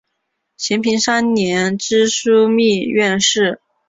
[0.57, 3.61] 咸平三年知枢密院事。